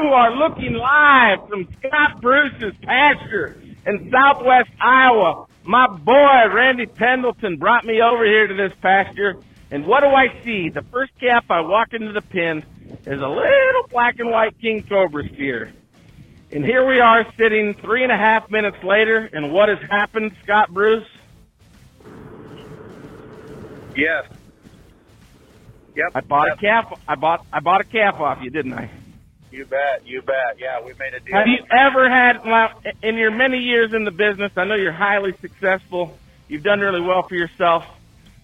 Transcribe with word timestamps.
are 0.00 0.34
looking 0.36 0.74
live 0.74 1.48
from 1.48 1.68
Scott 1.78 2.20
Bruce's 2.20 2.74
pasture 2.82 3.60
in 3.86 4.10
southwest 4.10 4.70
Iowa. 4.80 5.46
My 5.64 5.86
boy, 5.86 6.52
Randy 6.54 6.86
Pendleton, 6.86 7.56
brought 7.58 7.84
me 7.84 8.00
over 8.00 8.24
here 8.24 8.46
to 8.46 8.54
this 8.54 8.72
pasture. 8.80 9.36
And 9.70 9.86
what 9.86 10.00
do 10.00 10.06
I 10.06 10.28
see? 10.44 10.70
The 10.70 10.82
first 10.82 11.12
calf 11.20 11.44
I 11.50 11.60
walk 11.60 11.92
into 11.92 12.12
the 12.12 12.22
pen 12.22 12.64
is 13.06 13.20
a 13.20 13.28
little 13.28 13.88
black 13.90 14.18
and 14.18 14.30
white 14.30 14.58
king 14.60 14.82
cobra 14.88 15.28
steer. 15.34 15.72
And 16.50 16.64
here 16.64 16.86
we 16.86 16.98
are 17.00 17.26
sitting 17.36 17.74
three 17.74 18.02
and 18.02 18.10
a 18.10 18.16
half 18.16 18.50
minutes 18.50 18.82
later, 18.82 19.28
and 19.30 19.52
what 19.52 19.68
has 19.68 19.78
happened, 19.90 20.32
Scott 20.42 20.70
Bruce? 20.72 21.06
Yes. 23.94 24.24
Yep. 25.94 26.12
I 26.14 26.20
bought 26.20 26.46
Yep. 26.48 26.56
a 26.56 26.60
calf. 26.60 27.00
I 27.06 27.14
bought 27.16 27.44
I 27.52 27.60
bought 27.60 27.80
a 27.80 27.84
calf 27.84 28.20
off 28.20 28.38
you, 28.42 28.48
didn't 28.50 28.72
I? 28.72 28.88
You 29.50 29.64
bet. 29.64 30.06
You 30.06 30.22
bet. 30.22 30.58
Yeah, 30.58 30.80
we 30.80 30.92
made 30.94 31.14
a 31.14 31.20
deal. 31.20 31.34
Have 31.36 31.46
you 31.46 31.64
ever 31.70 32.08
had, 32.08 32.44
well, 32.44 32.70
in 33.02 33.16
your 33.16 33.30
many 33.30 33.58
years 33.58 33.94
in 33.94 34.04
the 34.04 34.10
business, 34.10 34.52
I 34.56 34.64
know 34.64 34.74
you're 34.74 34.92
highly 34.92 35.34
successful. 35.40 36.18
You've 36.48 36.62
done 36.62 36.80
really 36.80 37.00
well 37.00 37.22
for 37.22 37.34
yourself. 37.34 37.86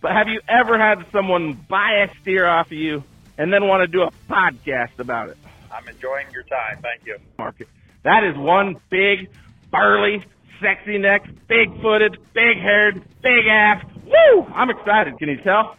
But 0.00 0.12
have 0.12 0.28
you 0.28 0.40
ever 0.48 0.78
had 0.78 1.04
someone 1.12 1.52
buy 1.68 2.06
a 2.08 2.20
steer 2.20 2.46
off 2.46 2.66
of 2.66 2.72
you 2.72 3.04
and 3.36 3.52
then 3.52 3.66
want 3.66 3.82
to 3.82 3.86
do 3.86 4.02
a 4.02 4.10
podcast 4.30 4.98
about 4.98 5.28
it? 5.28 5.36
I'm 5.72 5.86
enjoying 5.88 6.26
your 6.32 6.42
time. 6.44 6.78
Thank 6.82 7.06
you. 7.06 7.18
Market. 7.38 7.68
That 8.02 8.24
is 8.24 8.36
one 8.36 8.76
big, 8.88 9.28
burly, 9.70 10.24
sexy 10.60 10.98
necked, 10.98 11.46
big 11.46 11.80
footed, 11.80 12.18
big 12.32 12.56
haired, 12.58 13.02
big 13.22 13.46
ass. 13.50 13.84
Woo! 14.04 14.46
I'm 14.54 14.70
excited. 14.70 15.18
Can 15.18 15.28
you 15.28 15.36
tell? 15.38 15.76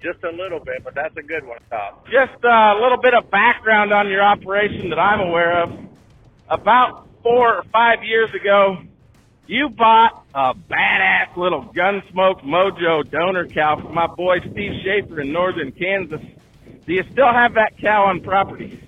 Just 0.00 0.22
a 0.22 0.30
little 0.30 0.60
bit, 0.60 0.84
but 0.84 0.94
that's 0.94 1.16
a 1.16 1.22
good 1.22 1.44
one, 1.44 1.58
Tom. 1.70 1.94
Just 2.04 2.44
a 2.44 2.74
little 2.80 2.98
bit 2.98 3.14
of 3.14 3.30
background 3.30 3.92
on 3.92 4.08
your 4.08 4.22
operation 4.22 4.90
that 4.90 4.98
I'm 4.98 5.20
aware 5.20 5.62
of. 5.62 5.72
About 6.48 7.08
four 7.22 7.56
or 7.56 7.62
five 7.72 8.04
years 8.04 8.32
ago, 8.32 8.78
you 9.48 9.68
bought 9.70 10.24
a 10.34 10.54
badass 10.54 11.36
little 11.36 11.64
Gunsmoke 11.74 12.42
Mojo 12.44 13.08
donor 13.10 13.46
cow 13.46 13.80
from 13.80 13.94
my 13.94 14.06
boy 14.06 14.38
Steve 14.40 14.80
Schaefer 14.84 15.20
in 15.20 15.32
northern 15.32 15.72
Kansas. 15.72 16.20
Do 16.86 16.92
you 16.92 17.02
still 17.10 17.32
have 17.32 17.54
that 17.54 17.76
cow 17.78 18.04
on 18.04 18.20
property? 18.20 18.80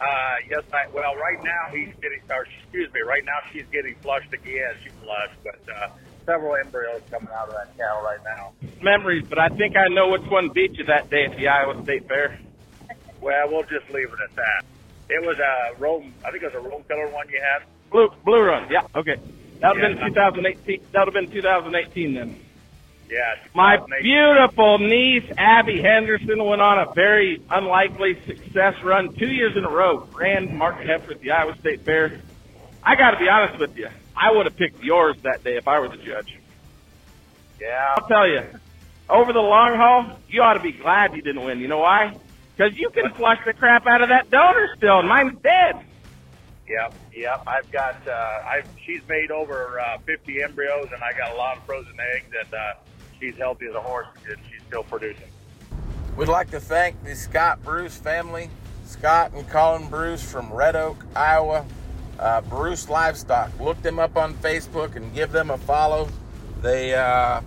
Uh, 0.00 0.04
yes, 0.48 0.62
I, 0.72 0.86
well, 0.92 1.16
right 1.16 1.42
now 1.42 1.72
he's 1.72 1.92
getting, 2.00 2.20
or 2.30 2.46
excuse 2.62 2.92
me, 2.94 3.00
right 3.00 3.24
now 3.24 3.38
she's 3.52 3.66
getting 3.70 3.96
flushed 3.96 4.32
again. 4.32 4.74
She 4.82 4.90
flushed, 5.04 5.34
but, 5.42 5.74
uh, 5.74 5.88
several 6.28 6.56
embryos 6.56 7.00
coming 7.10 7.30
out 7.34 7.48
of 7.48 7.54
that 7.54 7.76
cow 7.78 8.02
right 8.04 8.18
now. 8.22 8.52
Memories, 8.82 9.24
but 9.28 9.38
I 9.38 9.48
think 9.48 9.76
I 9.76 9.88
know 9.88 10.10
which 10.10 10.28
one 10.30 10.50
beat 10.50 10.76
you 10.76 10.84
that 10.84 11.08
day 11.08 11.24
at 11.24 11.36
the 11.36 11.48
Iowa 11.48 11.82
State 11.84 12.06
Fair. 12.06 12.38
Well, 13.22 13.48
we'll 13.50 13.62
just 13.62 13.90
leave 13.90 14.08
it 14.08 14.18
at 14.22 14.36
that. 14.36 14.64
It 15.08 15.26
was 15.26 15.38
a 15.38 15.80
Rome, 15.80 16.12
I 16.24 16.30
think 16.30 16.42
it 16.42 16.54
was 16.54 16.64
a 16.66 16.68
Rome 16.68 16.84
killer 16.86 17.08
one 17.08 17.28
you 17.30 17.40
had. 17.40 17.62
Blue 17.90 18.10
Blue 18.24 18.42
Run, 18.42 18.68
yeah, 18.70 18.82
okay. 18.94 19.16
That 19.60 19.74
would 19.74 19.82
have 19.82 19.98
been 19.98 20.08
2018. 20.12 20.80
That 20.92 21.06
would 21.06 21.14
have 21.14 21.30
been 21.30 21.34
2018 21.34 22.14
then. 22.14 22.40
Yeah. 23.10 23.36
My 23.54 23.78
beautiful 24.02 24.78
niece, 24.78 25.24
Abby 25.38 25.80
Henderson, 25.80 26.44
went 26.44 26.60
on 26.60 26.78
a 26.78 26.92
very 26.92 27.42
unlikely 27.50 28.20
success 28.26 28.74
run 28.84 29.14
two 29.14 29.30
years 29.30 29.56
in 29.56 29.64
a 29.64 29.70
row. 29.70 30.06
Ran 30.12 30.58
Mark 30.58 30.76
Heifer 30.76 31.12
at 31.12 31.20
the 31.20 31.30
Iowa 31.30 31.56
State 31.58 31.80
Fair. 31.80 32.20
I 32.88 32.96
got 32.96 33.10
to 33.10 33.18
be 33.18 33.28
honest 33.28 33.58
with 33.58 33.76
you. 33.76 33.86
I 34.16 34.32
would 34.32 34.46
have 34.46 34.56
picked 34.56 34.82
yours 34.82 35.18
that 35.22 35.44
day 35.44 35.58
if 35.58 35.68
I 35.68 35.78
were 35.78 35.88
the 35.88 35.98
judge. 35.98 36.38
Yeah. 37.60 37.94
I'll 37.98 38.08
tell 38.08 38.26
you, 38.26 38.42
over 39.10 39.34
the 39.34 39.40
long 39.40 39.76
haul, 39.76 40.18
you 40.26 40.40
ought 40.40 40.54
to 40.54 40.60
be 40.60 40.72
glad 40.72 41.14
you 41.14 41.20
didn't 41.20 41.44
win. 41.44 41.60
You 41.60 41.68
know 41.68 41.80
why? 41.80 42.16
Because 42.56 42.78
you 42.78 42.88
can 42.88 43.12
flush 43.12 43.40
the 43.44 43.52
crap 43.52 43.86
out 43.86 44.00
of 44.00 44.08
that 44.08 44.30
donor 44.30 44.70
still, 44.74 45.00
and 45.00 45.08
mine's 45.08 45.38
dead. 45.42 45.84
Yep, 46.66 46.94
yep. 47.14 47.42
I've 47.46 47.70
got. 47.70 48.08
Uh, 48.08 48.42
I've. 48.46 48.66
She's 48.86 49.06
made 49.06 49.30
over 49.30 49.78
uh, 49.80 49.98
50 50.06 50.42
embryos, 50.42 50.88
and 50.90 51.02
I 51.02 51.12
got 51.12 51.32
a 51.32 51.36
lot 51.36 51.58
of 51.58 51.64
frozen 51.64 51.94
eggs, 52.14 52.34
and 52.42 52.54
uh, 52.54 52.72
she's 53.20 53.36
healthy 53.36 53.66
as 53.66 53.74
a 53.74 53.82
horse, 53.82 54.06
and 54.26 54.38
she's 54.50 54.62
still 54.66 54.84
producing. 54.84 55.28
We'd 56.16 56.28
like 56.28 56.50
to 56.52 56.60
thank 56.60 57.04
the 57.04 57.14
Scott 57.14 57.62
Bruce 57.62 57.96
family, 57.96 58.48
Scott 58.86 59.32
and 59.34 59.46
Colin 59.50 59.90
Bruce 59.90 60.22
from 60.22 60.50
Red 60.50 60.74
Oak, 60.74 61.04
Iowa. 61.14 61.66
Uh, 62.18 62.40
Bruce 62.40 62.88
Livestock. 62.88 63.58
Look 63.60 63.80
them 63.82 63.98
up 63.98 64.16
on 64.16 64.34
Facebook 64.34 64.96
and 64.96 65.14
give 65.14 65.30
them 65.30 65.50
a 65.50 65.58
follow. 65.58 66.08
They, 66.60 66.94
uh, 66.94 67.40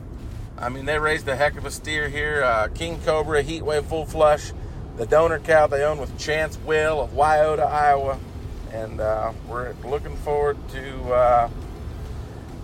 I 0.58 0.70
mean, 0.70 0.86
they 0.86 0.98
raised 0.98 1.28
a 1.28 1.36
heck 1.36 1.58
of 1.58 1.66
a 1.66 1.72
steer 1.72 2.08
here. 2.08 2.44
Uh, 2.44 2.70
King 2.70 3.02
Cobra, 3.02 3.44
Heatwave 3.44 3.84
Full 3.86 4.06
Flush, 4.06 4.54
the 4.96 5.06
donor 5.06 5.40
cow 5.40 5.68
they 5.68 5.84
own 5.84 5.98
with 5.98 6.18
Chance 6.18 6.58
Will 6.60 7.02
of 7.02 7.12
Wyota, 7.12 7.70
Iowa. 7.70 8.18
And 8.72 9.02
uh, 9.02 9.34
we're 9.50 9.74
looking 9.84 10.16
forward 10.18 10.58
to 10.70 11.14
uh, 11.14 11.50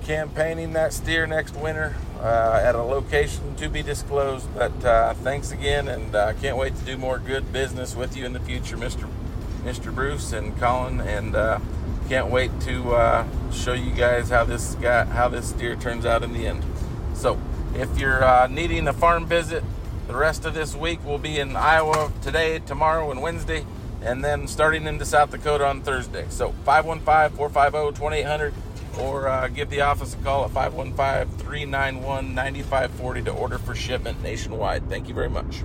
campaigning 0.06 0.72
that 0.74 0.94
steer 0.94 1.28
next 1.28 1.58
winter 1.58 1.98
uh, 2.22 2.62
at 2.64 2.76
a 2.76 2.82
location 2.82 3.54
to 3.58 3.68
be 3.68 3.84
disclosed. 3.84 4.48
But 4.56 4.72
thanks 5.18 5.52
again, 5.52 5.90
and 5.90 6.16
uh, 6.16 6.32
can't 6.34 6.56
wait 6.56 6.78
to 6.78 6.86
do 6.86 6.98
more 6.98 7.20
good 7.20 7.52
business 7.52 7.94
with 7.94 8.16
you 8.16 8.26
in 8.26 8.32
the 8.32 8.40
future, 8.40 8.78
Mr. 8.78 9.10
Mr. 9.64 9.94
Bruce 9.94 10.32
and 10.32 10.58
Colin, 10.58 11.02
and 11.02 11.36
can't 12.08 12.30
wait 12.30 12.52
to 12.62 12.94
uh, 12.94 13.26
show 13.52 13.74
you 13.74 13.92
guys 13.92 14.30
how 14.30 14.46
this 14.46 14.76
guy, 14.76 15.04
how 15.06 15.28
this 15.28 15.50
steer 15.50 15.76
turns 15.76 16.06
out 16.06 16.24
in 16.24 16.32
the 16.34 16.48
end. 16.48 16.64
So, 17.14 17.38
if 17.76 18.00
you're 18.00 18.24
uh, 18.24 18.48
needing 18.48 18.88
a 18.88 18.94
farm 18.94 19.26
visit, 19.26 19.62
the 20.08 20.16
rest 20.16 20.46
of 20.46 20.54
this 20.54 20.74
week 20.74 21.00
we'll 21.04 21.18
be 21.18 21.38
in 21.40 21.58
Iowa 21.58 22.14
today, 22.22 22.60
tomorrow, 22.60 23.12
and 23.12 23.22
Wednesday, 23.22 23.66
and 24.02 24.24
then 24.24 24.48
starting 24.48 24.88
into 24.88 25.04
South 25.06 25.32
Dakota 25.32 25.66
on 25.66 25.82
Thursday. 25.82 26.26
So 26.30 26.54
515-450-2800 26.66 28.54
or 29.00 29.28
uh, 29.28 29.50
give 29.50 29.70
the 29.70 29.82
office 29.82 30.14
a 30.14 30.18
call 30.18 30.46
at 30.46 30.52
515-391-9540 30.52 33.26
to 33.26 33.32
order 33.32 33.58
for 33.58 33.76
shipment 33.76 34.24
nationwide. 34.24 34.88
Thank 34.90 35.10
you 35.10 35.14
very 35.14 35.30
much. 35.30 35.64